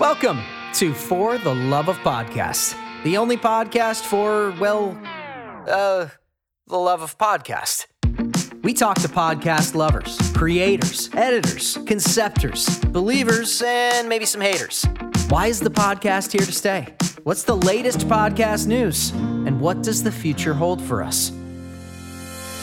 [0.00, 0.42] Welcome
[0.74, 4.98] to For the Love of Podcast, the only podcast for, well,
[5.68, 6.08] uh,
[6.66, 7.86] the love of podcast.
[8.62, 14.84] We talk to podcast lovers, creators, editors, conceptors, believers, and maybe some haters.
[15.28, 16.94] Why is the podcast here to stay?
[17.24, 19.10] What's the latest podcast news?
[19.10, 21.30] And what does the future hold for us?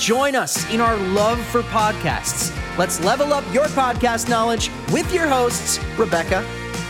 [0.02, 2.52] Join us in our love for podcasts.
[2.76, 6.44] Let's level up your podcast knowledge with your hosts, Rebecca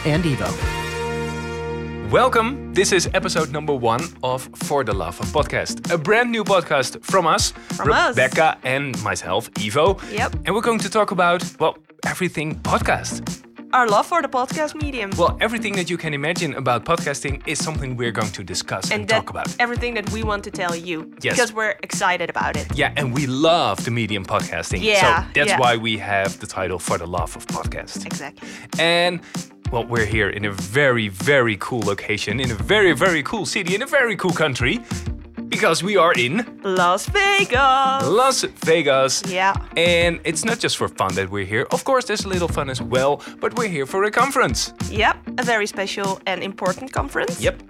[0.06, 0.50] and Ivo.
[2.10, 2.74] Welcome.
[2.74, 7.04] This is episode number one of For the Love of Podcast, a brand new podcast
[7.04, 8.16] from us, From us.
[8.16, 10.00] Rebecca and myself, Ivo.
[10.14, 10.36] Yep.
[10.46, 13.44] And we're going to talk about, well, everything podcast.
[13.74, 15.12] Our love for the podcast medium.
[15.18, 19.02] Well, everything that you can imagine about podcasting is something we're going to discuss and,
[19.02, 19.56] and talk about.
[19.60, 21.10] everything that we want to tell you.
[21.22, 21.36] Yes.
[21.36, 22.68] Because we're excited about it.
[22.76, 24.82] Yeah, and we love the medium podcasting.
[24.84, 25.60] Yeah, So that's yeah.
[25.60, 28.06] why we have the title For the Love of Podcast.
[28.06, 28.46] Exactly.
[28.78, 29.22] And
[29.72, 33.74] well, we're here in a very, very cool location, in a very, very cool city,
[33.74, 34.82] in a very cool country,
[35.52, 38.08] because we are in Las Vegas.
[38.08, 39.22] Las Vegas.
[39.28, 39.54] Yeah.
[39.78, 41.68] And it's not just for fun that we're here.
[41.72, 44.74] Of course, there's a little fun as well, but we're here for a conference.
[44.90, 45.18] Yep.
[45.38, 47.40] A very special and important conference.
[47.42, 47.62] Yep.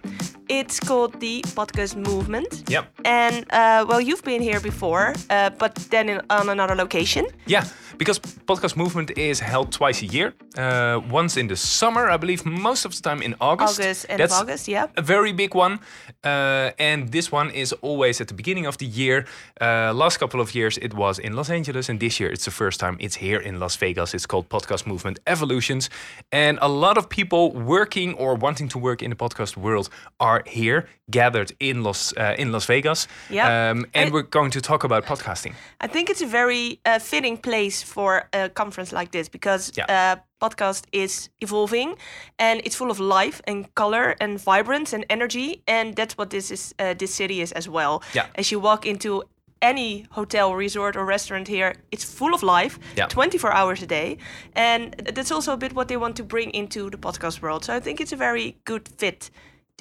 [0.52, 2.70] It's called the Podcast Movement.
[2.70, 2.86] Yep.
[3.06, 7.26] And uh, well, you've been here before, uh, but then in, on another location.
[7.46, 7.64] Yeah,
[7.98, 10.34] because podcast movement is held twice a year.
[10.58, 13.80] Uh, once in the summer, I believe, most of the time in August.
[13.80, 14.88] August, end That's August, yeah.
[14.98, 15.80] a very big one.
[16.22, 19.26] Uh, and this one is always at the beginning of the year.
[19.62, 22.52] Uh, last couple of years it was in Los Angeles, and this year it's the
[22.52, 24.14] first time it's here in Las Vegas.
[24.14, 25.90] It's called Podcast Movement Evolutions.
[26.30, 30.41] And a lot of people working or wanting to work in the podcast world are
[30.48, 33.08] here, gathered in Los, uh, in Las Vegas.
[33.30, 33.72] Yeah.
[33.72, 35.54] Um, and we're going to talk about podcasting.
[35.82, 39.86] I think it's a very uh, fitting place for a conference like this because Yeah.
[39.90, 41.96] uh, podcast is evolving
[42.40, 46.52] and it's full of life and color and vibrance and energy, and that's what this
[46.52, 46.74] is.
[46.80, 48.02] Uh, this city is as well.
[48.14, 48.26] Yeah.
[48.36, 49.24] As you walk into
[49.64, 53.06] any hotel, resort, or restaurant here, it's full of life, Yeah.
[53.08, 54.18] 24 hours a day,
[54.56, 57.64] and that's also a bit what they want to bring into the podcast world.
[57.66, 59.30] So I think it's a very good fit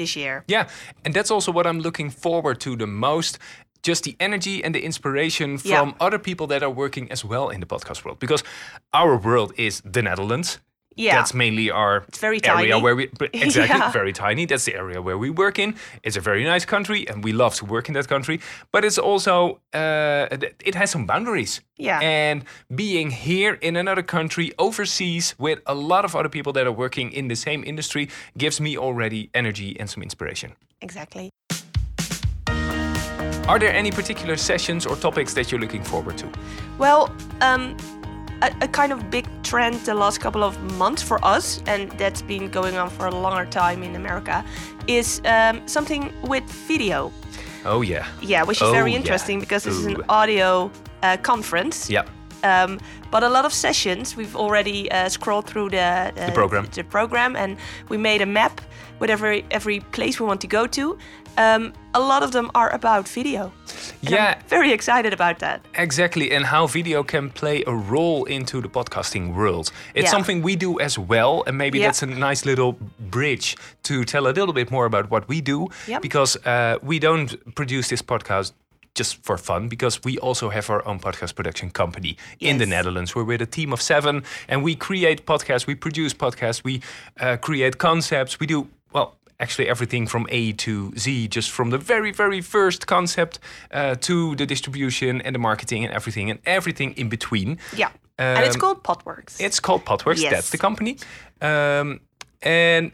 [0.01, 0.43] this year.
[0.49, 0.65] Yeah,
[1.05, 3.39] and that's also what I'm looking forward to the most.
[3.83, 5.79] Just the energy and the inspiration Yeah.
[5.79, 8.19] from other people that are working as well in the podcast world.
[8.19, 8.43] Because
[8.93, 10.59] our world is the Netherlands.
[10.97, 11.15] Yeah.
[11.17, 12.83] That's mainly our It's very area tiny.
[12.83, 13.93] where we exactly Yeah.
[13.93, 14.45] very tiny.
[14.47, 15.75] That's the area where we work in.
[16.03, 18.41] It's a very nice country, and we love to work in that country.
[18.73, 20.27] But it's also uh,
[20.65, 21.61] it has some boundaries.
[21.79, 22.01] Yeah.
[22.03, 26.73] And being here in another country, overseas, with a lot of other people that are
[26.77, 30.53] working in the same industry, gives me already energy and some inspiration.
[30.83, 31.31] Exactly.
[33.49, 36.27] Are there any particular sessions or topics that you're looking forward to?
[36.79, 37.77] Well, um,
[38.43, 42.23] a, a kind of big trend the last couple of months for us, and that's
[42.23, 44.45] been going on for a longer time in America,
[44.87, 47.13] is um, something with video.
[47.65, 48.07] Oh yeah.
[48.23, 48.99] Yeah, which is Oh, very yeah.
[48.99, 50.71] interesting because this is an audio
[51.03, 51.91] uh, conference.
[51.91, 52.05] Yeah.
[52.43, 52.79] Um,
[53.11, 56.67] but a lot of sessions, we've already uh, scrolled through the, uh, program.
[56.73, 57.59] the program, and
[57.91, 58.63] we made a map
[58.99, 60.97] with every every place we want to go to.
[61.39, 63.53] Um, a lot of them are about video.
[64.03, 64.35] And Yeah.
[64.39, 65.61] I'm very excited about that.
[65.75, 69.73] Exactly, and how video can play a role into the podcasting world.
[69.95, 70.11] It's Yeah.
[70.11, 71.87] something we do as well, and maybe Yeah.
[71.89, 72.73] that's a nice little
[73.11, 75.69] bridge to tell a little bit more about what we do.
[75.87, 76.03] Yep.
[76.03, 78.53] Because uh, we don't produce this podcast
[78.99, 82.71] just for fun, because we also have our own podcast production company in the Yes.
[82.71, 83.15] Netherlands.
[83.15, 86.81] We're with a team of seven, and we create podcasts, we produce podcasts, we
[87.21, 89.17] uh, create concepts, we do well.
[89.41, 93.39] Actually, everything from A to Z, just from the very, very first concept
[93.73, 97.59] uh, to the distribution and the marketing and everything, and everything in between.
[97.77, 97.91] Yeah.
[98.19, 99.41] and it's Um, called PodWorkz.
[99.41, 100.21] It's called PodWorkz.
[100.23, 100.31] Yes.
[100.33, 100.97] That's the company.
[101.41, 102.01] Um,
[102.43, 102.93] and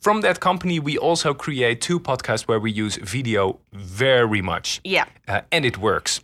[0.00, 4.80] from that company, we also create two podcasts where we use video very much.
[4.84, 6.20] yeah, Uh, and it works.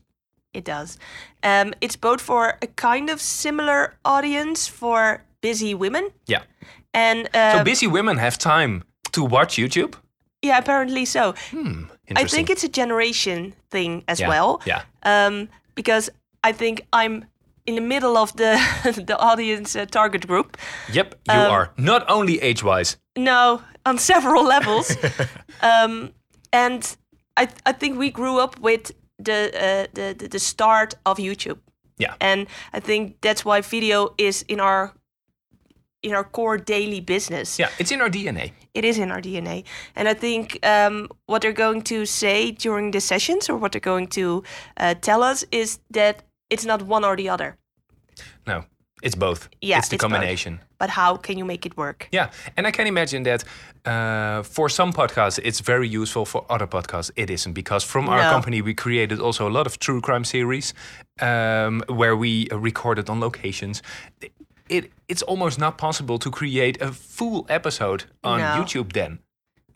[0.55, 0.99] it does.
[1.43, 6.11] Um, it's both for a kind of similar audience for busy women.
[6.27, 6.43] Yeah.
[6.95, 8.83] And So um, busy women have time
[9.13, 9.95] to watch YouTube.
[10.45, 11.35] yeah, apparently so.
[11.51, 11.85] Hmm.
[12.17, 14.61] I think it's a generation thing as Yeah, well.
[14.67, 14.83] yeah.
[15.03, 16.11] Um, because
[16.49, 17.25] I think I'm
[17.67, 18.57] in the middle of the
[19.07, 20.57] the audience uh, target group.
[20.93, 21.69] Yep, you Um, are.
[21.77, 22.97] Not only age wise.
[23.17, 24.97] No, on several levels.
[25.63, 26.11] um,
[26.53, 26.97] and
[27.41, 28.93] I I think we grew up with
[29.25, 31.59] the, uh, the the the start of YouTube.
[31.99, 32.15] Yeah.
[32.21, 34.93] And I think that's why video is in our
[36.03, 37.59] in our core daily business.
[37.59, 38.53] Yeah, it's in our DNA.
[38.75, 39.65] It is in our DNA.
[39.95, 43.81] And I think um, what they're going to say during the sessions or what they're
[43.81, 44.43] going to
[44.77, 47.57] uh, tell us is that it's not one or the other.
[48.47, 48.65] No.
[49.03, 49.49] It's both.
[49.61, 50.13] Yeah, it's the it's both.
[50.13, 50.61] combination.
[50.79, 52.09] But how can you make it work?
[52.13, 53.43] Yeah, and I can imagine that
[53.85, 56.25] uh, for some podcasts it's very useful.
[56.25, 58.31] For other podcasts, it isn't because from our No.
[58.31, 60.73] company we created also a lot of true crime series
[61.21, 63.83] um, where we recorded on locations.
[64.73, 68.47] It it's almost not possible to create a full episode on No.
[68.59, 69.19] YouTube then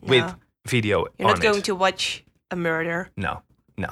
[0.01, 0.35] with No.
[0.69, 1.65] video You're not going it.
[1.65, 3.11] to watch a murder.
[3.17, 3.43] No,
[3.77, 3.89] no,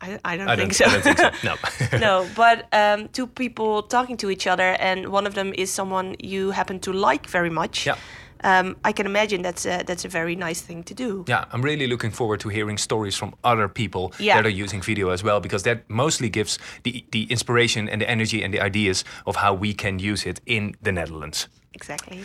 [0.00, 0.84] I, I don't I think don't, so.
[0.86, 1.98] I don't think so.
[1.98, 1.98] No.
[2.06, 6.14] no, but um, two people talking to each other, and one of them is someone
[6.32, 7.86] you happen to like very much.
[7.86, 7.96] Yeah.
[8.44, 11.24] Um, I can imagine that's a, that's a very nice thing to do.
[11.28, 14.36] Yeah, I'm really looking forward to hearing stories from other people Yeah.
[14.36, 18.10] that are using video as well, because that mostly gives the the inspiration and the
[18.10, 21.48] energy and the ideas of how we can use it in the Netherlands.
[21.74, 22.24] Exactly.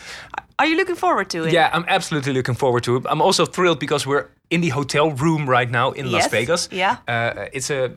[0.58, 1.54] Are you looking forward to it?
[1.54, 3.04] Yeah, I'm absolutely looking forward to it.
[3.10, 6.70] I'm also thrilled because we're in the hotel room right now in Las Vegas.
[6.72, 6.96] yeah.
[7.08, 7.92] uh, it's a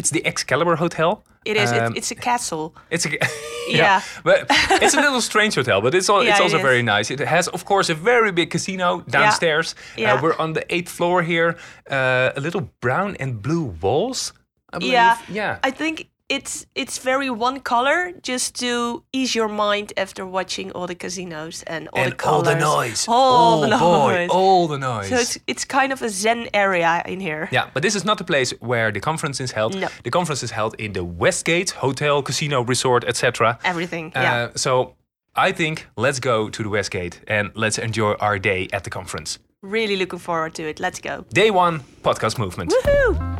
[0.00, 1.22] it's the Excalibur Hotel.
[1.44, 1.72] It is.
[1.72, 2.74] Um, it's, it's a castle.
[2.90, 3.10] It's a
[3.68, 4.02] Yeah.
[4.24, 4.46] but
[4.82, 6.62] it's a little strange hotel, but it's all, Yeah, it's also is.
[6.62, 7.10] very nice.
[7.10, 9.74] It has, of course, a very big casino downstairs.
[9.96, 10.14] Yeah.
[10.14, 11.56] Uh, we're on the eighth floor here.
[11.90, 14.32] Uh, a little brown and blue walls.
[14.72, 14.92] I believe.
[14.92, 15.18] Yeah.
[15.28, 15.58] yeah.
[15.62, 20.86] I think it's it's very one color just to ease your mind after watching all
[20.86, 23.04] the casinos and all and the all the noise.
[23.08, 24.30] All the oh boy, noise.
[24.30, 25.08] all the noise.
[25.08, 27.48] So it's it's kind of a zen area in here.
[27.50, 29.74] Yeah, but this is not the place where the conference is held.
[29.74, 29.88] No.
[30.04, 33.58] The conference is held in the Westgate Hotel, Casino, Resort, etc.
[33.64, 34.12] Everything.
[34.14, 34.48] Uh, yeah.
[34.54, 34.94] So
[35.34, 39.40] I think let's go to the Westgate and let's enjoy our day at the conference.
[39.62, 40.78] Really looking forward to it.
[40.80, 41.24] Let's go.
[41.32, 42.70] Day one, podcast movement.
[42.70, 43.39] Woohoo!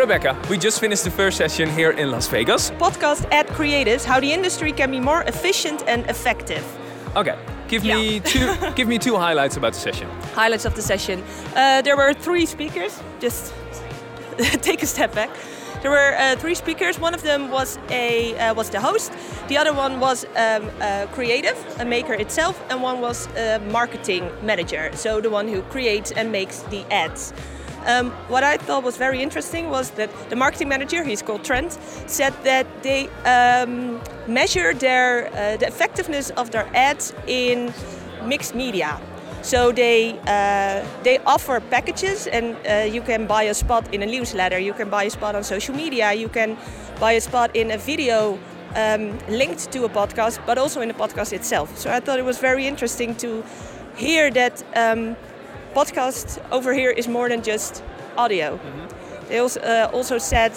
[0.00, 2.70] Rebecca, we just finished the first session here in Las Vegas.
[2.70, 6.64] Podcast at Creatives: How the industry can be more efficient and effective.
[7.16, 7.36] Okay,
[7.68, 10.08] give me two give me two highlights about the session.
[10.34, 11.22] highlights of the session.
[11.54, 12.98] Uh, there were three speakers.
[13.20, 13.52] Just
[14.62, 15.28] take a step back.
[15.82, 16.98] There were uh, three speakers.
[16.98, 19.12] One of them was a uh, was the host.
[19.48, 24.30] The other one was um, a creative, a maker itself, and one was a marketing
[24.42, 24.90] manager.
[24.94, 27.34] So the one who creates and makes the ads.
[27.86, 31.78] Um, what I thought was very interesting was that the marketing manager, he's called Trent,
[32.06, 37.72] said that they um, measure their uh, the effectiveness of their ads in
[38.24, 39.00] mixed media.
[39.42, 44.06] So they uh, they offer packages, and uh, you can buy a spot in a
[44.06, 46.58] newsletter, you can buy a spot on social media, you can
[47.00, 48.38] buy a spot in a video
[48.76, 51.78] um, linked to a podcast, but also in the podcast itself.
[51.78, 53.42] So I thought it was very interesting to
[53.96, 55.16] hear that um,
[55.74, 57.82] podcast over here is more than just
[58.16, 58.58] audio.
[59.28, 60.52] They also, uh, also said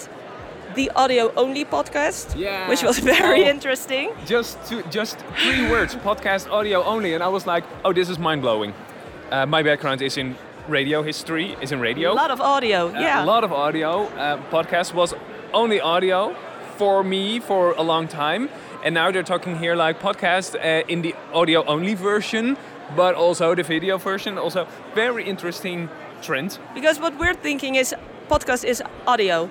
[0.74, 2.68] the audio only podcast, Yeah.
[2.68, 3.50] which was very Oh.
[3.50, 4.10] interesting.
[4.26, 8.18] just to, just three words podcast audio only and i was like oh this is
[8.18, 8.72] mind-blowing
[9.30, 10.34] uh, my background is in
[10.68, 13.22] radio history is in radio A lot of audio, Uh, yeah.
[13.22, 15.14] a lot of audio uh, podcast was
[15.52, 16.34] only audio
[16.76, 18.48] for me for a long time
[18.84, 22.56] and now they're talking here like podcast uh, in the audio only version
[22.96, 25.88] but also the video version also very interesting
[26.22, 27.94] trend Because what we're thinking is
[28.28, 29.50] podcast is audio,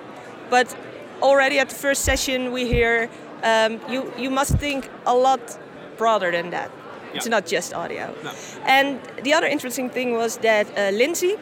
[0.50, 0.76] but
[1.22, 3.08] already at the first session we hear
[3.42, 5.58] um, you you must think a lot
[5.96, 6.70] broader than that.
[7.14, 8.12] It's not just audio.
[8.24, 8.30] No.
[8.66, 11.36] And the other interesting thing was that uh, Lindsay,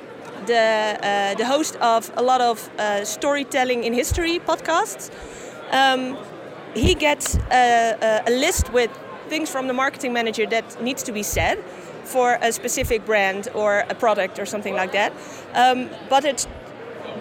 [0.47, 5.11] the uh, the host of a lot of uh, storytelling in history podcasts,
[5.73, 6.17] um,
[6.75, 8.91] he gets a, a, a list with
[9.33, 11.57] things from the marketing manager that needs to be said
[12.15, 15.11] for a specific brand or a product or something like that.
[15.55, 15.79] Um,
[16.11, 16.47] but it's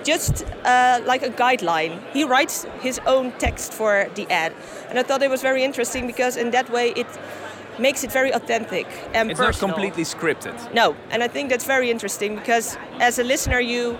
[0.03, 0.33] just
[0.65, 1.93] uh, like a guideline.
[2.17, 4.51] He writes his own text for the ad,
[4.89, 7.07] and I thought it was very interesting because in that way it
[7.79, 9.69] makes it very authentic and it's personal.
[9.69, 13.97] not completely scripted No, and I think that's very interesting because as a listener, you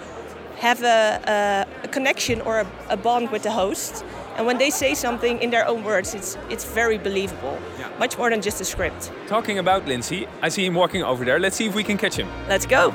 [0.67, 0.99] have a,
[1.37, 4.03] a, a connection or a, a bond with the host,
[4.37, 7.89] and when they say something in their own words, it's it's very believable, Yeah.
[7.99, 9.11] much more than just a script.
[9.27, 12.15] talking about lindsay i see him walking over there let's see if we can catch
[12.15, 12.93] him Let's go.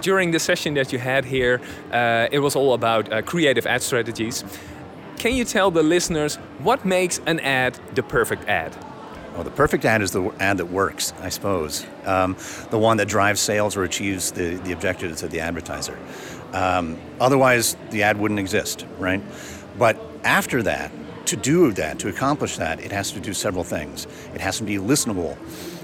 [0.00, 1.60] during the session that you had here,
[1.92, 4.44] uh, it was all about uh, creative ad strategies.
[5.18, 8.72] Can you tell the listeners what makes an ad the perfect ad?
[9.34, 11.84] Well, the perfect ad is the ad that works, I suppose.
[12.04, 12.36] Um,
[12.70, 15.98] the one that drives sales or achieves the, the objectives of the advertiser.
[16.52, 19.22] Um, otherwise, the ad wouldn't exist, right?
[19.78, 20.90] But after that,
[21.26, 24.06] to do that, to accomplish that, it has to do several things.
[24.34, 25.36] It has to be listenable.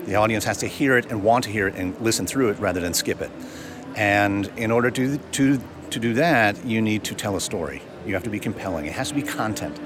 [0.07, 2.59] The audience has to hear it and want to hear it and listen through it
[2.59, 3.31] rather than skip it.
[3.95, 7.83] And in order to, to, to do that, you need to tell a story.
[8.07, 8.87] You have to be compelling.
[8.87, 9.79] It has to be content.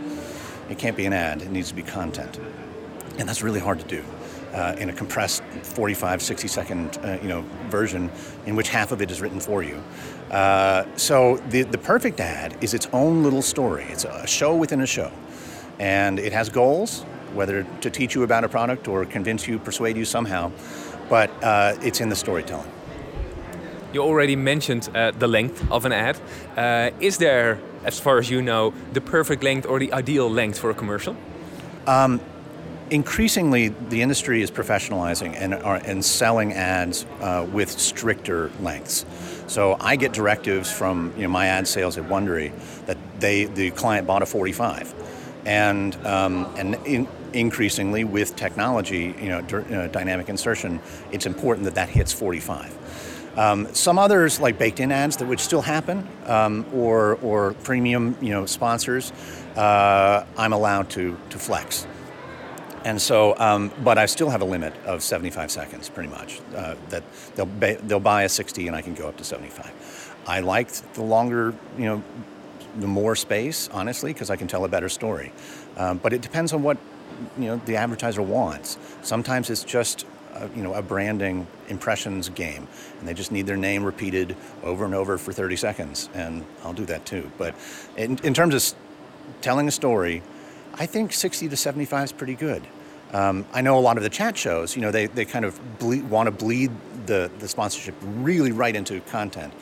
[0.70, 2.38] It can't be an ad, it needs to be content.
[3.18, 4.04] and that's really hard to do
[4.52, 8.10] uh, in a compressed 45, 60 second uh, you know, version
[8.46, 9.82] in which half of it is written for you.
[10.30, 13.84] Uh, so the, the perfect ad is its own little story.
[13.88, 15.10] It's a show within a show.
[15.78, 17.04] And it has goals,
[17.34, 20.50] whether to teach you about a product or convince you, persuade you somehow,
[21.08, 22.70] but uh, it's in the storytelling.
[23.92, 26.20] You already mentioned uh, the length of an ad.
[26.56, 30.58] Uh, is there, as far as you know, the perfect length or the ideal length
[30.58, 31.16] for a commercial?
[31.86, 32.20] Um,
[32.90, 39.04] increasingly, the industry is professionalizing and, are, and selling ads uh, with stricter lengths.
[39.46, 42.52] So I get directives from you know, my ad sales at Wondery
[42.86, 44.94] that they the client bought a 45,
[45.46, 50.80] and um, and in, increasingly with technology, you know, uh, dynamic insertion,
[51.12, 53.36] it's important that that hits 45.
[53.38, 58.30] Um, some others, like baked-in ads, that would still happen, um, or or premium, you
[58.30, 59.12] know, sponsors,
[59.56, 61.86] uh, I'm allowed to to flex.
[62.88, 66.40] And so, um, but I still have a limit of 75 seconds, pretty much.
[66.56, 67.02] Uh, that
[67.34, 70.16] they'll ba- they'll buy a 60, and I can go up to 75.
[70.26, 72.02] I liked the longer, you know,
[72.78, 75.32] the more space, honestly, because I can tell a better story.
[75.76, 76.78] Um, but it depends on what
[77.36, 78.78] you know the advertiser wants.
[79.02, 82.66] Sometimes it's just a, you know a branding impressions game,
[83.00, 86.72] and they just need their name repeated over and over for 30 seconds, and I'll
[86.72, 87.30] do that too.
[87.36, 87.54] But
[87.98, 88.78] in, in terms of
[89.42, 90.22] telling a story,
[90.72, 92.66] I think 60 to 75 is pretty good.
[93.12, 95.58] Um, I know a lot of the chat shows, you know, they, they kind of
[96.10, 96.70] want to bleed
[97.06, 99.52] the, the sponsorship really right into content.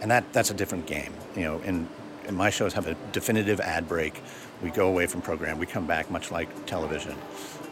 [0.00, 1.12] And that, that's a different game.
[1.34, 1.88] You know, and,
[2.26, 4.22] and my shows have a definitive ad break.
[4.62, 7.16] We go away from program, we come back much like television.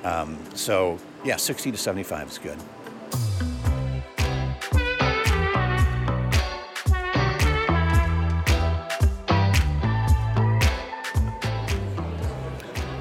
[0.04, 2.58] Um, so, yeah, 60 to 75 is good.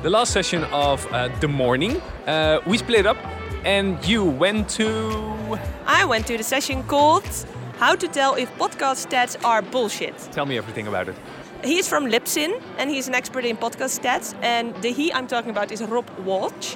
[0.03, 3.15] The last session of uh, the morning, uh, we split up
[3.63, 5.57] and you went to.
[5.85, 7.23] I went to the session called
[7.77, 10.17] How to Tell If Podcast Stats Are Bullshit.
[10.33, 11.15] Tell me everything about it.
[11.63, 14.35] He's from Libsyn and he's an expert in podcast stats.
[14.41, 16.75] And the he I'm talking about is Rob Walch.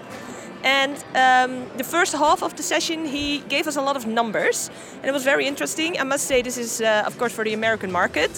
[0.64, 4.72] And um, the first half of the session, he gave us a lot of numbers,
[4.96, 6.00] and it was very interesting.
[6.00, 8.32] I must say, this is, uh, of course, for the American market.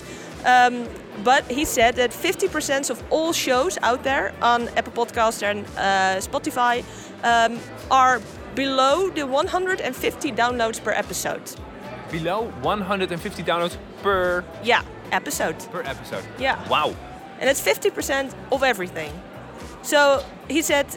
[0.45, 0.87] Um,
[1.23, 6.19] but he said that 50% of all shows out there on Apple Podcasts and uh,
[6.21, 6.83] Spotify
[7.23, 7.59] um,
[7.91, 8.21] are
[8.55, 11.41] below the 150 downloads per episode.
[12.11, 14.81] Below 150 downloads per Yeah,
[15.11, 15.57] episode.
[15.71, 16.23] per episode.
[16.39, 16.57] Yeah.
[16.69, 16.95] Wow.
[17.39, 19.11] And it's 50% of everything.
[19.81, 20.87] So he said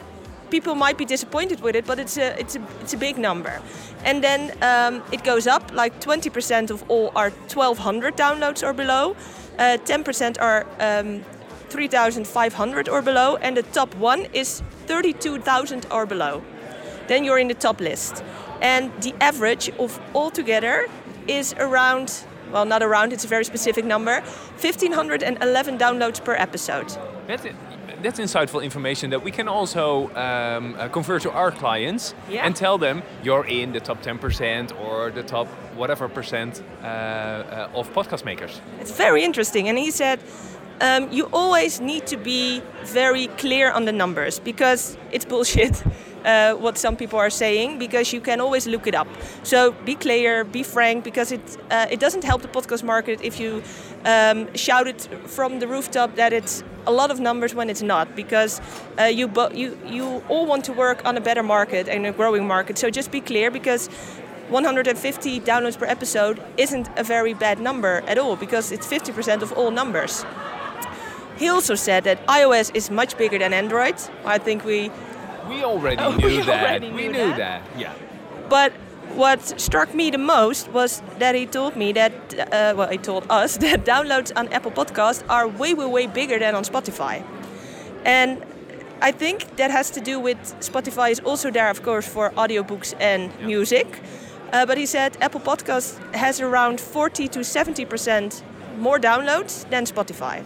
[0.53, 3.59] people might be disappointed with it, but it's a, it's a, it's a big number.
[4.05, 9.15] And then um, it goes up, like 20% of all are 1200 downloads or below,
[9.57, 11.23] uh, 10% are um,
[11.69, 16.43] 3500 or below, and the top one is 32,000 or below.
[17.07, 18.23] Then you're in the top list.
[18.61, 20.85] And the average of all together
[21.27, 24.21] is around, well, not around, it's a very specific number
[24.61, 26.95] 1511 downloads per episode.
[28.03, 32.45] That's insightful information that we can also um, uh, convert to our clients Yeah.
[32.45, 37.79] and tell them you're in the top 10% or the top whatever percent uh, uh,
[37.79, 38.61] of podcast makers.
[38.81, 39.69] It's very interesting.
[39.69, 40.19] And he said,
[40.81, 45.83] um, you always need to be very clear on the numbers because it's bullshit
[46.25, 49.07] uh, what some people are saying because you can always look it up.
[49.43, 53.39] So be clear, be frank because it uh, it doesn't help the podcast market if
[53.39, 53.61] you
[54.05, 58.15] um, shout it from the rooftop that it's a lot of numbers when it's not
[58.15, 58.61] because
[58.99, 62.11] uh, you bo- you you all want to work on a better market and a
[62.11, 62.77] growing market.
[62.77, 63.89] So just be clear because
[64.49, 69.51] 150 downloads per episode isn't a very bad number at all because it's 50% of
[69.53, 70.25] all numbers.
[71.37, 73.95] He also said that iOS is much bigger than Android.
[74.25, 74.91] I think we.
[75.49, 76.63] We already Oh, knew we that.
[76.63, 77.37] already we knew knew that?
[77.37, 77.79] that.
[77.79, 77.93] Yeah.
[78.49, 78.71] But
[79.15, 83.25] what struck me the most was that he told me that, uh, well, he told
[83.29, 87.23] us that downloads on Apple Podcasts are way, way, way bigger than on Spotify.
[88.05, 88.43] And
[89.01, 92.93] I think that has to do with Spotify is also there, of course, for audiobooks
[92.99, 94.01] and music.
[94.51, 98.43] Uh, but he said Apple Podcasts has around 40 to 70 percent
[98.77, 100.43] more downloads than Spotify.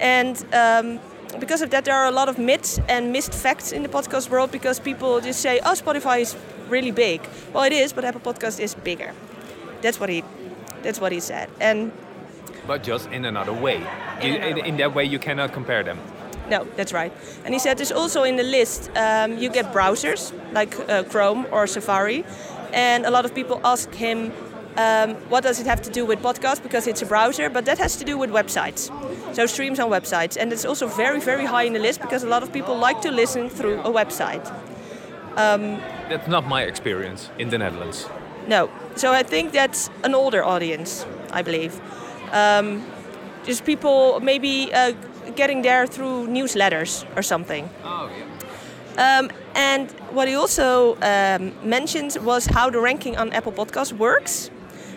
[0.00, 1.00] And um,
[1.40, 4.30] because of that, there are a lot of myths and missed facts in the podcast
[4.30, 6.36] world because people just say, "Oh, Spotify is
[6.76, 7.18] really big."
[7.52, 9.10] Well, it is, but Apple Podcast is bigger.
[9.82, 10.22] That's what he,
[10.82, 11.48] that's what he said.
[11.60, 11.90] And
[12.66, 13.76] But just in another way.
[13.76, 14.68] In another in, way.
[14.68, 15.98] in that way, you cannot compare them.
[16.50, 17.12] No, that's right.
[17.44, 21.46] And he said there's also in the list um, you get browsers like uh, Chrome
[21.50, 22.24] or Safari,
[22.72, 24.32] and a lot of people ask him
[24.76, 27.78] um, what does it have to do with podcast because it's a browser, but that
[27.78, 28.90] has to do with websites.
[29.34, 32.28] So streams on websites, and it's also very very high in the list because a
[32.28, 34.44] lot of people like to listen through a website.
[36.08, 38.08] That's not my experience in the Netherlands.
[38.48, 38.70] No.
[38.96, 41.80] So I think that's an older audience, I believe.
[42.32, 42.84] Um,
[43.44, 44.92] just people maybe uh,
[45.36, 47.68] getting there through newsletters or something.
[47.82, 49.18] Oh, yeah.
[49.18, 54.50] Um, and what he also um, mentioned was how the ranking on Apple Podcasts works.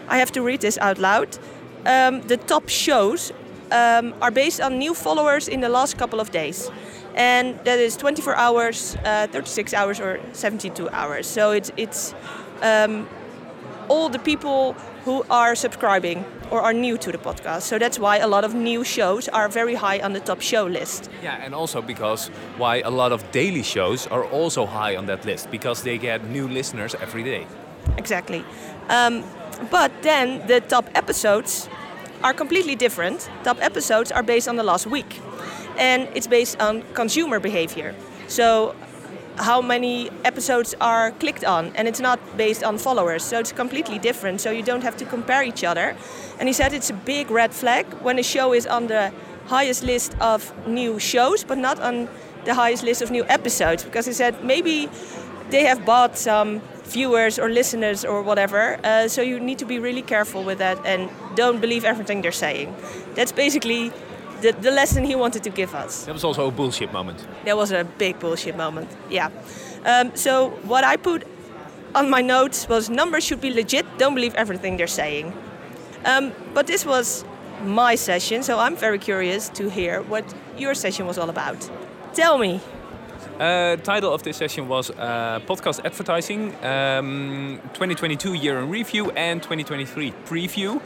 [0.08, 1.38] I have to read this out loud.
[1.86, 3.32] Um, the top shows
[3.72, 6.70] um, are based on new followers in the last couple of days.
[7.18, 11.28] And that is 24 hours, uh, 36 hours, or 72 hours.
[11.28, 12.14] So it's, it's
[12.62, 13.10] um,
[13.90, 17.64] all the people who are subscribing or are new to the podcast.
[17.64, 20.66] So that's why a lot of new shows are very high on the top show
[20.66, 21.10] list.
[21.24, 25.26] Yeah, and also because why a lot of daily shows are also high on that
[25.26, 27.48] list because they get new listeners every day.
[27.98, 28.46] Exactly.
[28.90, 29.24] Um,
[29.72, 31.70] but then the top episodes
[32.24, 33.30] are completely different.
[33.44, 35.22] Top episodes are based on the last week,
[35.78, 37.96] and it's based on consumer behavior.
[38.28, 38.76] So,
[39.38, 43.24] how many episodes are clicked on, and it's not based on followers.
[43.24, 44.42] So it's completely different.
[44.42, 45.96] So you don't have to compare each other.
[46.40, 49.12] And he said it's a big red flag when a show is on the
[49.46, 52.10] highest list of new shows, but not on
[52.46, 54.90] the highest list of new episodes, because he said maybe
[55.50, 58.80] they have bought some viewers or listeners or whatever.
[58.84, 62.32] Uh, so you need to be really careful with that and don't believe everything they're
[62.32, 62.76] saying.
[63.16, 63.92] That's basically
[64.42, 66.06] the, the lesson he wanted to give us.
[66.06, 67.26] That was also a bullshit moment.
[67.46, 68.90] That was a big bullshit moment.
[69.10, 69.30] Yeah.
[69.86, 71.24] Um, so what I put
[71.96, 73.86] on my notes was numbers should be legit.
[73.98, 75.34] Don't believe everything they're saying.
[76.06, 77.26] Um, but this was
[77.64, 80.24] my session, so I'm very curious to hear what
[80.58, 81.70] your session was all about.
[82.14, 82.62] Tell me.
[83.40, 89.44] Uh, title of this session was uh, Podcast Advertising um, 2022 Year in Review and
[89.44, 90.82] 2023 Preview.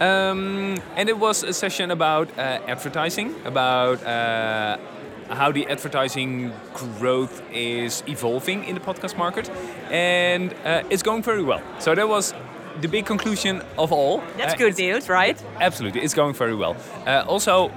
[0.00, 4.76] Um, and it was a session about uh, advertising, about uh,
[5.28, 9.50] how the advertising growth is evolving in the podcast market,
[9.90, 11.60] and uh, it's going very well.
[11.78, 12.32] So that was
[12.80, 14.22] the big conclusion of all.
[14.36, 15.36] That's Uh, good news, right?
[15.60, 16.76] Absolutely, it's going very well.
[17.06, 17.70] Uh, also,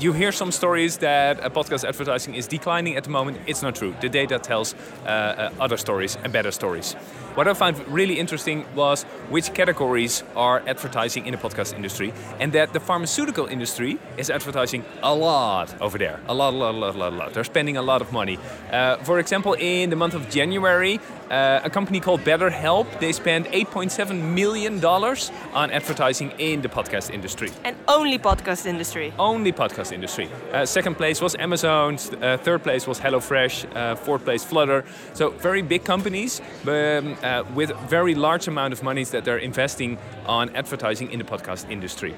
[0.00, 3.38] you hear some stories that uh, podcast advertising is declining at the moment.
[3.46, 3.94] It's not true.
[4.00, 6.96] The data tells uh, uh, other stories and better stories.
[7.38, 12.52] What I found really interesting was which categories are advertising in the podcast industry, and
[12.52, 16.18] that the pharmaceutical industry is advertising a lot over there.
[16.26, 17.34] A lot, a lot, a lot, a lot, a lot.
[17.34, 18.40] They're spending a lot of money.
[18.72, 20.98] Uh, for example, in the month of January,
[21.30, 27.10] uh, a company called BetterHelp they spent 8.7 million dollars on advertising in the podcast
[27.10, 29.12] industry And only podcast industry.
[29.18, 30.28] only podcast industry.
[30.52, 31.98] Uh, second place was Amazon.
[32.22, 33.76] Uh, third place was HelloFresh.
[33.76, 34.84] Uh, fourth place Flutter.
[35.14, 39.98] So very big companies um, uh, with very large amount of monies that they're investing
[40.26, 42.14] on advertising in the podcast industry.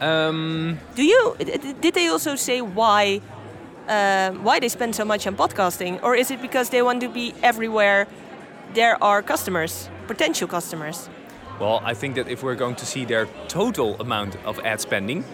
[0.00, 1.36] Um, Do you?
[1.80, 3.20] Did they also say why?
[3.88, 7.08] Um, why they spend so much on podcasting, or is it because they want to
[7.08, 8.06] be everywhere?
[8.74, 11.08] There are customers, potential customers.
[11.60, 15.24] well, I think that if we're going to see their total amount of ad spending,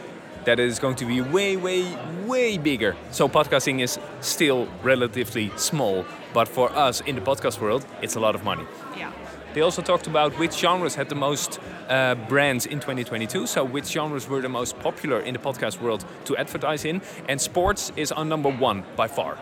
[0.44, 2.96] that is going to be way, way, way bigger.
[3.11, 8.20] So podcasting is still relatively small, but for us in the podcast world, it's a
[8.20, 8.64] lot of money.
[8.96, 9.12] Yeah.
[9.53, 13.46] They also talked about which genres had the most uh, brands in 2022.
[13.46, 17.03] So, which genres were the most popular in the podcast world to advertise in.
[17.29, 19.37] And sports is on number one by far.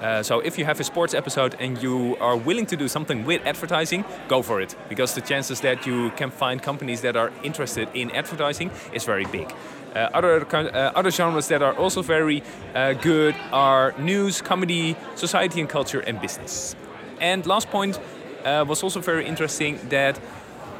[0.00, 3.24] Uh, so, if you have a sports episode and you are willing to do something
[3.24, 4.76] with advertising, go for it.
[4.90, 9.24] Because the chances that you can find companies that are interested in advertising is very
[9.24, 9.50] big.
[9.94, 12.42] Uh, other, uh, other genres that are also very
[12.74, 16.74] uh, good are news, comedy, society and culture, and business.
[17.20, 17.98] And last point
[18.44, 20.20] was also very interesting that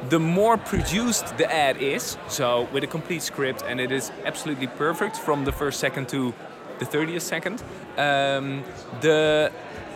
[0.09, 4.67] the more produced the ad is, so with a complete script and it is absolutely
[4.67, 6.33] perfect from the first second to
[6.79, 7.63] the 30th second,
[7.97, 8.63] um,
[9.01, 9.51] the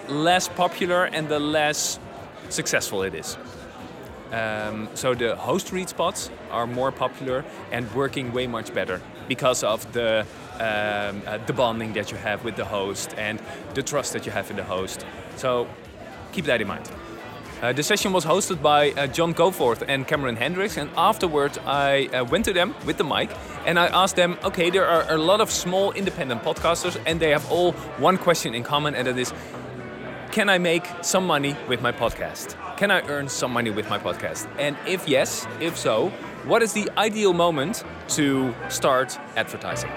[0.07, 1.99] less popular and the less
[2.49, 3.37] successful it is.
[4.31, 9.63] Um, so the host read spots are more popular and working way much better because
[9.63, 10.25] of the
[10.59, 13.39] um, uh, the bonding that you have with the host and
[13.73, 15.05] the trust that you have in the host.
[15.35, 15.67] So
[16.31, 16.89] keep that in mind.
[17.61, 22.07] Uh, the session was hosted by uh, John Goforth and Cameron Hendricks, and afterwards I
[22.07, 23.29] uh, went to them with the mic
[23.65, 27.31] and I asked them, okay, there are a lot of small independent podcasters, and they
[27.31, 29.33] have all one question in common, and that is,
[30.31, 32.55] can I make some money with my podcast?
[32.77, 34.47] Can I earn some money with my podcast?
[34.57, 36.09] And if yes, if so,
[36.45, 39.91] what is the ideal moment to start advertising?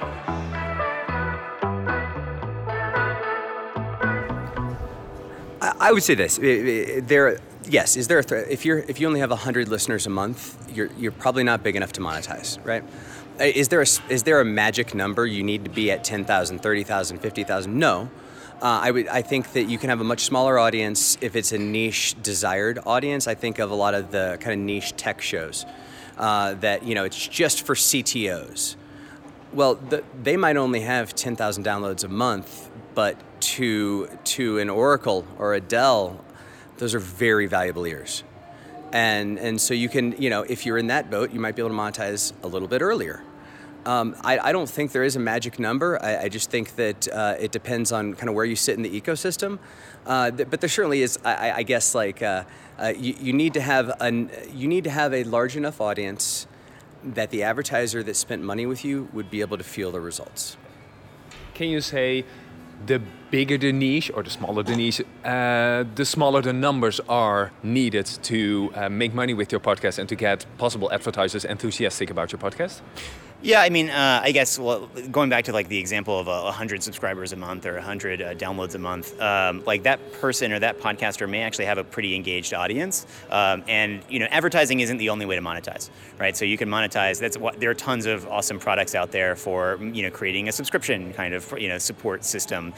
[5.60, 8.46] I, would say this: there, yes, is there a threat?
[8.50, 11.76] If you're if you only have hundred listeners a month, you're you're probably not big
[11.76, 12.82] enough to monetize, right?
[13.38, 17.18] Is there a is there a magic number you need to be at 10,000, 30,000,
[17.18, 17.78] 50,000?
[17.78, 18.10] No.
[18.62, 19.08] Uh, I would.
[19.08, 22.78] I think that you can have a much smaller audience if it's a niche desired
[22.86, 23.26] audience.
[23.26, 25.66] I think of a lot of the kind of niche tech shows
[26.16, 28.76] uh, that you know it's just for CTOs.
[29.52, 35.26] Well, the, they might only have 10,000 downloads a month, but to to an Oracle
[35.38, 36.24] or a Dell,
[36.78, 38.22] those are very valuable ears.
[38.92, 41.62] And and so you can you know if you're in that boat, you might be
[41.62, 43.24] able to monetize a little bit earlier.
[43.84, 46.00] Um, I, I, don't think there is a magic number.
[46.00, 48.82] I, I just think that uh, it depends on kind of where you sit in
[48.82, 49.58] the ecosystem.
[50.06, 51.18] Uh, th- but there certainly is.
[51.24, 52.44] I, I guess like uh,
[52.78, 56.46] uh, you, you, need to have an you need to have a large enough audience
[57.02, 60.56] that the advertiser that spent money with you would be able to feel the results.
[61.54, 62.24] Can you say
[62.86, 67.50] the bigger the niche or the smaller the niche, uh, the smaller the numbers are
[67.62, 72.30] needed to uh, make money with your podcast and to get possible advertisers enthusiastic about
[72.30, 72.82] your podcast?
[73.44, 76.52] Yeah, I mean, uh, I guess well, going back to like the example of a
[76.52, 80.52] hundred subscribers a month or a hundred uh, downloads a month, um, like that person
[80.52, 84.78] or that podcaster may actually have a pretty engaged audience, um, and you know, advertising
[84.78, 85.90] isn't the only way to monetize,
[86.20, 86.36] right?
[86.36, 87.18] So you can monetize.
[87.18, 90.52] That's what there are tons of awesome products out there for you know creating a
[90.52, 92.72] subscription kind of you know support system,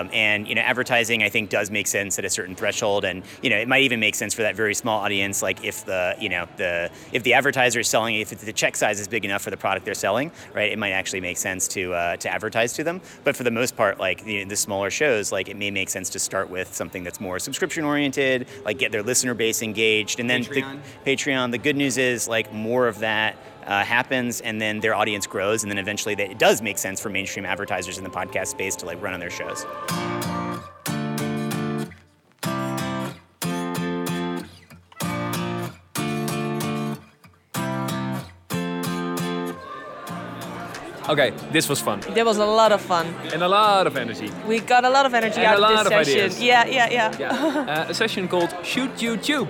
[0.00, 3.22] um, and you know, advertising I think does make sense at a certain threshold, and
[3.42, 6.16] you know, it might even make sense for that very small audience, like if the
[6.20, 9.42] you know the if the advertiser is selling, if the check size is big enough
[9.42, 10.72] for the product they're selling, right?
[10.72, 13.00] It might actually make sense to uh, to advertise to them.
[13.24, 16.10] But for the most part, like the, the smaller shows, like it may make sense
[16.10, 20.28] to start with something that's more subscription oriented, like get their listener base engaged, and
[20.28, 20.80] then Patreon.
[21.04, 21.50] The, Patreon.
[21.50, 23.36] The good news is like more of that.
[23.66, 27.00] Uh, happens and then their audience grows and then eventually they, it does make sense
[27.00, 29.64] for mainstream advertisers in the podcast space to like run on their shows
[41.06, 43.06] Okay, this was fun There was a lot of fun.
[43.32, 44.30] and a lot of energy.
[44.48, 46.20] We got a lot of energy And out a of this of session.
[46.20, 46.42] ideas.
[46.42, 47.16] Yeah, yeah, yeah.
[47.18, 49.46] Yeah, uh, a session called Shoot YouTube.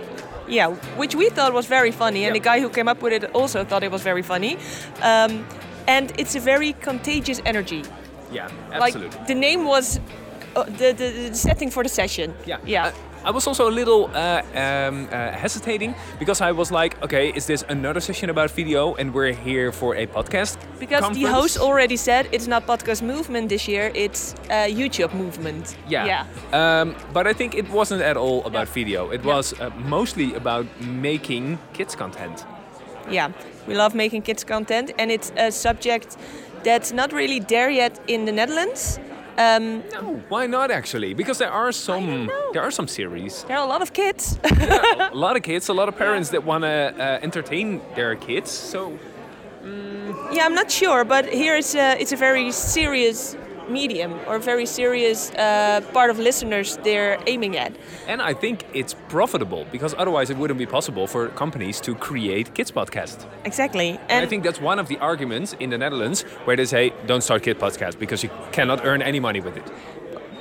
[0.48, 2.40] Yeah, which we thought was very funny, and Yeah.
[2.42, 4.56] the guy who came up with it also thought it was very funny.
[5.02, 5.46] Um,
[5.86, 7.82] and it's a very contagious energy.
[8.32, 9.08] Yeah, absolutely.
[9.10, 10.00] Like the name was
[10.56, 12.34] uh, the, the the setting for the session.
[12.46, 12.58] Yeah.
[12.66, 12.86] yeah.
[12.86, 12.92] Uh,
[13.24, 17.46] I was also a little uh, um, uh, hesitating because I was like, okay, is
[17.46, 20.58] this another session about video and we're here for a podcast?
[20.78, 25.76] because the host already said it's not podcast movement this year; it's uh, YouTube movement.
[25.88, 26.06] Yeah.
[26.06, 26.24] yeah.
[26.52, 29.10] Um, but I think it wasn't at all about video.
[29.10, 32.44] It was uh, mostly about making kids content.
[33.10, 33.32] Yeah,
[33.66, 36.16] we love making kids content, and it's a subject
[36.64, 38.98] that's not really there yet in the Netherlands.
[39.38, 41.14] Um, No, why not actually?
[41.14, 44.38] Because there are some there are some series, there are a lot of kids.
[44.44, 48.50] a lot of kids, a lot of parents that want to uh, entertain their kids.
[48.50, 48.92] So
[50.32, 53.36] yeah, I'm not sure, but here it's a it's a very serious
[53.68, 57.72] medium or very serious uh, part of listeners they're aiming at.
[58.06, 62.54] And I think it's profitable because otherwise it wouldn't be possible for companies to create
[62.54, 63.26] kids podcast.
[63.44, 66.66] Exactly, And, and I think that's one of the arguments in the Netherlands where they
[66.66, 69.64] say don't start kid podcast because you cannot earn any money with it.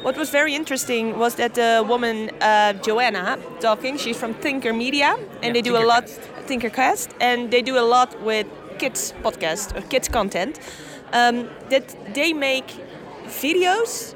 [0.03, 3.97] what was very interesting was that the woman uh, Joanna talking.
[3.97, 6.05] She's from Thinker Media, and Yeah, they do a lot.
[6.47, 8.45] Tinkercast, and they do a lot with
[8.79, 10.59] kids podcast or kids content.
[11.13, 12.65] Um, that they make
[13.27, 14.13] videos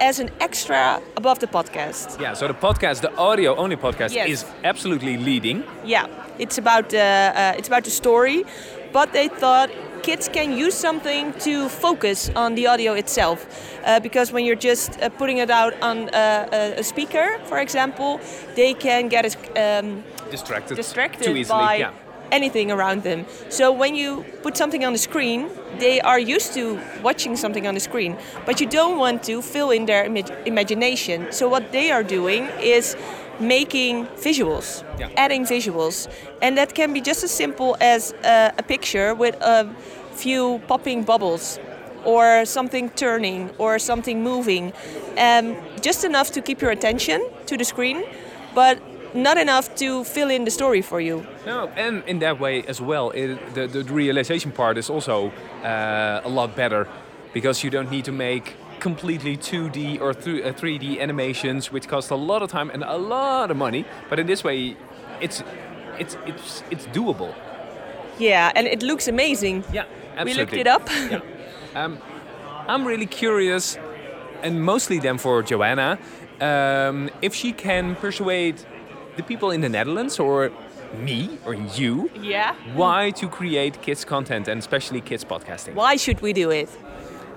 [0.00, 2.20] as an extra above the podcast.
[2.20, 4.28] Yeah, so the podcast, the audio only podcast Yes.
[4.28, 5.62] is absolutely leading.
[5.84, 6.06] Yeah,
[6.38, 8.44] it's about the uh, it's about the story,
[8.92, 9.70] but they thought
[10.02, 13.38] kids can use something to focus on the audio itself,
[13.84, 17.58] uh, because when you're just uh, putting it out on uh, a, a speaker, for
[17.58, 18.20] example,
[18.54, 19.24] they can get
[19.56, 21.58] um, Distracted, distracted too easily.
[21.58, 21.90] by yeah.
[22.32, 23.26] Anything around them.
[23.48, 27.74] So when you put something on the screen, they are used to watching something on
[27.74, 31.26] the screen, but you don't want to fill in their imag- imagination.
[31.30, 32.96] So what they are doing is
[33.38, 35.08] making visuals, Yeah.
[35.16, 36.08] adding visuals,
[36.40, 39.68] and that can be just as simple as uh, a picture with a
[40.14, 41.58] few popping bubbles.
[42.04, 44.72] Or something turning, or something moving,
[45.18, 48.04] um, just enough to keep your attention to the screen,
[48.54, 48.78] but
[49.16, 51.26] not enough to fill in the story for you.
[51.46, 55.32] No, and in that way as well, it, the, the realization part is also
[55.64, 56.86] uh, a lot better
[57.32, 62.10] because you don't need to make completely 2D or th- uh, 3D animations, which cost
[62.10, 63.84] a lot of time and a lot of money.
[64.10, 64.76] But in this way,
[65.20, 65.42] it's
[65.98, 67.34] it's it's it's doable.
[68.18, 69.64] Yeah, and it looks amazing.
[69.72, 69.84] Yeah,
[70.24, 70.88] We looked it up.
[71.10, 71.20] yeah.
[71.74, 71.98] Um,
[72.68, 73.76] I'm really curious,
[74.42, 75.98] and mostly then for Joanna,
[76.40, 78.56] um, if she can persuade
[79.16, 80.50] the people in the Netherlands or
[81.02, 82.54] me or you Yeah.
[82.74, 85.74] why to create kids content and especially kids podcasting.
[85.74, 86.68] Why should we do it?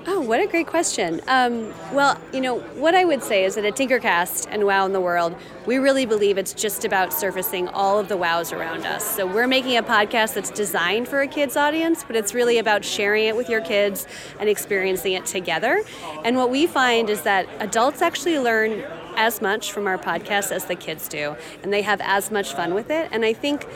[0.07, 1.19] Oh, what a great question.
[1.27, 4.93] Um, well, you know, what I would say is that at Tinkercast and Wow in
[4.93, 9.03] the World, we really believe it's just about surfacing all of the wows around us.
[9.03, 12.85] So we're making a podcast that's designed for a kids audience, but it's really about
[12.85, 14.07] sharing it with your kids
[14.39, 15.83] and experiencing it together.
[16.23, 18.83] And what we find is that adults actually learn
[19.19, 22.73] as much from our podcast as the kids do, and they have as much fun
[22.73, 23.09] with it.
[23.11, 23.67] And I think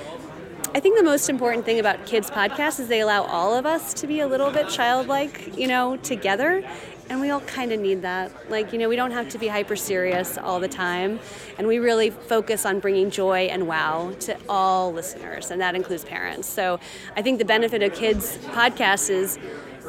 [0.76, 3.94] I think the most important thing about kids podcasts is they allow all of us
[3.96, 6.64] to be a little bit childlike, you know, together.
[7.10, 8.50] And we all kind of need that.
[8.50, 11.20] Like, you know, we don't have to be hyper serious all the time.
[11.60, 16.06] And we really focus on bringing joy and wow to all listeners, and that includes
[16.06, 16.48] parents.
[16.48, 16.80] So
[17.16, 19.38] I think the benefit of kids podcasts is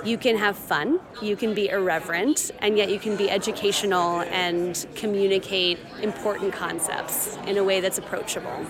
[0.05, 4.87] you can have fun, you can be irreverent, and yet you can be educational and
[4.95, 8.67] communicate important concepts in a way that's approachable.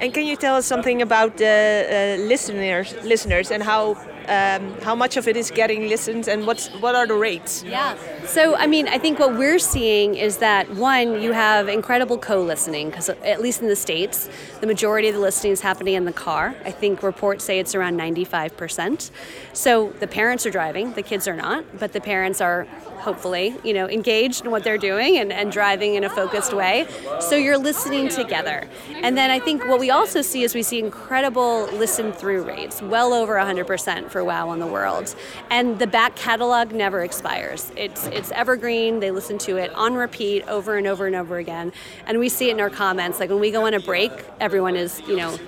[0.00, 3.96] And can you tell us something about the uh, listeners, listeners, and how
[4.28, 7.64] um, how much of it is getting listened, and what's what are the rates?
[7.64, 7.96] Yeah.
[8.26, 12.90] So I mean, I think what we're seeing is that one, you have incredible co-listening
[12.90, 14.28] because at least in the states,
[14.60, 16.54] the majority of the listening is happening in the car.
[16.64, 19.10] I think reports say it's around 95%.
[19.52, 22.66] So the parents are driving, the kids are not, but the parents are
[23.08, 26.86] hopefully, you know, engaged in what they're doing and, and driving in a focused way.
[27.20, 28.68] So you're listening together.
[29.02, 32.82] And then I think what we also see is we see incredible listen through rates,
[32.82, 35.14] well over 100% for Wow in the World.
[35.48, 37.72] And the back catalog never expires.
[37.76, 39.00] It's it's evergreen.
[39.00, 41.72] They listen to it on repeat over and over and over again.
[42.06, 43.20] And we see it in our comments.
[43.20, 45.38] Like when we go on a break, everyone is, you know,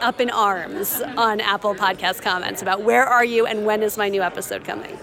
[0.00, 4.08] up in arms on Apple Podcast comments about where are you and when is my
[4.08, 4.96] new episode coming.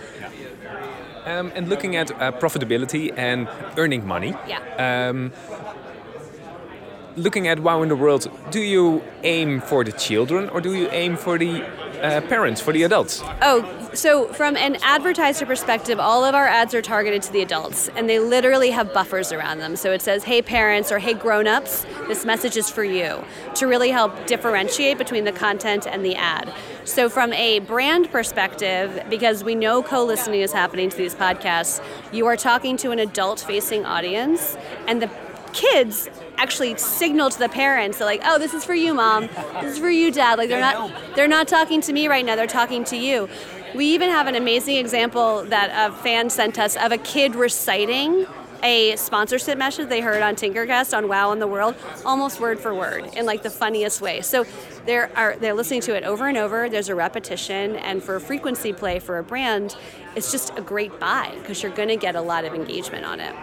[1.26, 4.36] Um, and looking at uh, profitability and earning money.
[4.48, 5.10] Yeah.
[5.10, 5.32] Um,
[7.16, 10.90] looking at Wow in the World, do you aim for the children or do you
[10.92, 11.64] aim for the
[12.02, 13.22] uh, parents, for the adults?
[13.42, 17.90] Oh, so from an advertiser perspective, all of our ads are targeted to the adults,
[17.96, 19.76] and they literally have buffers around them.
[19.76, 23.24] So it says, "Hey parents" or "Hey grown-ups, this message is for you,"
[23.56, 26.52] to really help differentiate between the content and the ad.
[26.84, 32.26] So from a brand perspective, because we know co-listening is happening to these podcasts, you
[32.26, 35.10] are talking to an adult-facing audience, and the
[35.54, 36.10] kids
[36.42, 39.28] actually signal to the parents they're like oh this is for you mom
[39.62, 42.36] this is for you dad like they're not they're not talking to me right now
[42.36, 43.30] they're talking to you
[43.76, 48.26] we even have an amazing example that a fan sent us of a kid reciting
[48.64, 51.76] a sponsorship message they heard on Tinkercast on Wow in the World,
[52.06, 54.22] almost word for word, in like the funniest way.
[54.22, 54.46] So
[54.86, 56.70] they're are they're listening to it over and over.
[56.70, 59.76] There's a repetition, and for frequency play for a brand,
[60.16, 63.20] it's just a great buy because you're going to get a lot of engagement on
[63.20, 63.36] it.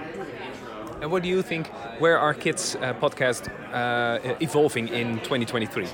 [1.01, 1.69] And what do you think?
[1.99, 5.87] Where are kids' uh, podcast uh, evolving in 2023?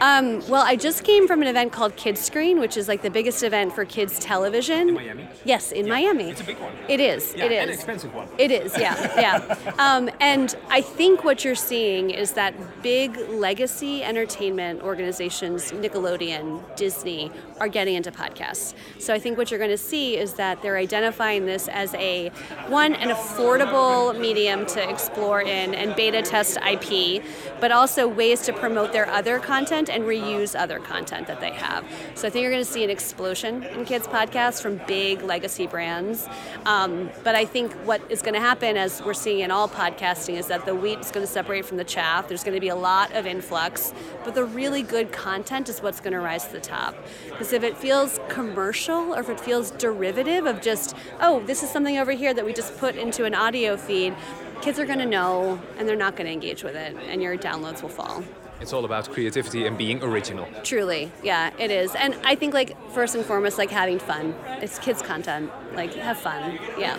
[0.00, 3.42] Um, well, I just came from an event called Kidscreen, which is like the biggest
[3.42, 4.88] event for kids television.
[4.88, 5.28] In Miami?
[5.44, 6.30] Yes, in Miami.
[6.30, 6.72] It's a big one.
[6.88, 7.34] It is.
[7.36, 7.62] Yeah, it is.
[7.64, 8.26] an expensive one.
[8.38, 8.76] It is.
[8.78, 9.20] Yeah.
[9.20, 9.72] Yeah.
[9.78, 17.30] um, and I think what you're seeing is that big legacy entertainment organizations, Nickelodeon, Disney,
[17.60, 18.74] are getting into podcasts.
[18.98, 22.28] So I think what you're going to see is that they're identifying this as a
[22.68, 27.22] one an affordable medium to explore in and beta test IP,
[27.60, 31.84] but also ways to promote their other content and reuse other content that they have.
[32.14, 35.66] So I think you're going to see an explosion in kids podcasts from big legacy
[35.66, 36.28] brands.
[36.64, 40.36] Um, but I think what is going to happen, as we're seeing in all podcasting,
[40.36, 42.28] is that the wheat is going to separate from the chaff.
[42.28, 43.92] There's going to be a lot of influx,
[44.24, 46.94] but the really good content is what's going to rise to the top.
[47.28, 51.70] Because if it feels commercial or if it feels derivative of just, oh, this is
[51.70, 54.14] something over here that we just put into an audio feed,
[54.62, 57.36] kids are going to know and they're not going to engage with it, and your
[57.36, 58.22] downloads will fall.
[58.60, 60.46] It's all about creativity and being original.
[60.62, 61.94] Truly, yeah, it is.
[61.94, 64.34] And I think like first and foremost, like having fun.
[64.60, 65.50] It's kids content.
[65.74, 66.58] Like have fun.
[66.78, 66.96] Yeah.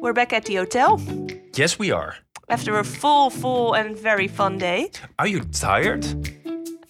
[0.00, 1.00] We're back at the hotel
[1.54, 2.16] Yes, we are.
[2.48, 4.90] after a full, full, and very fun day.
[5.18, 6.04] Are you tired?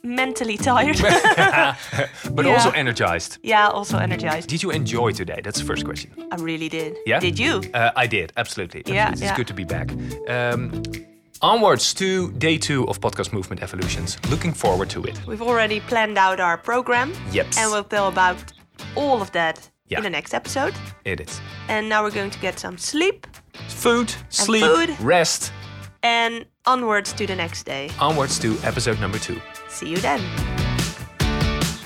[0.04, 0.96] Mentally tired.
[2.36, 2.52] But Yeah.
[2.54, 3.38] also energized.
[3.42, 4.48] yeah, also energized.
[4.48, 5.40] Did you enjoy today?
[5.42, 6.10] That's the first question.
[6.32, 6.96] I really did.
[7.06, 7.20] Yeah?
[7.20, 7.62] Did you?
[7.74, 8.82] Uh, I did, absolutely.
[8.86, 9.36] Yeah, It's yeah.
[9.36, 9.88] good to be back.
[10.28, 10.82] Um,
[11.40, 14.18] onwards to day two of Podcast Movement Evolutions.
[14.30, 15.18] Looking forward to it.
[15.26, 17.12] We've already planned out our program.
[17.32, 17.46] Yep.
[17.58, 18.36] And we'll tell about
[18.96, 19.56] all of that
[19.88, 19.98] Yeah.
[19.98, 20.74] in the next episode.
[21.04, 21.40] It is.
[21.68, 23.26] And now we're going to get some sleep
[23.68, 24.90] Food, sleep, food.
[25.00, 25.52] rest.
[26.02, 27.88] and onwards to the next day.
[27.98, 29.40] Onwards to episode number two.
[29.74, 30.20] See you then.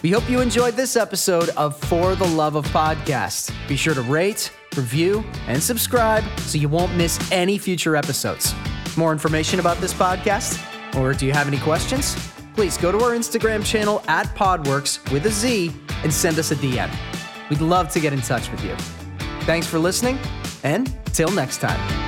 [0.02, 3.52] We hope you enjoyed this episode of For the Love of Podcast.
[3.66, 8.54] Be sure to rate, review, and subscribe so you won't miss any future episodes.
[8.96, 10.62] More information about this podcast?
[10.96, 12.14] Or do you have any questions?
[12.54, 15.72] Please go to our Instagram channel at PodWorkz with a Z
[16.02, 16.90] and send us a DM.
[17.50, 18.76] We'd love to get in touch with you.
[19.46, 20.18] Thanks for listening,
[20.62, 22.07] and till next time.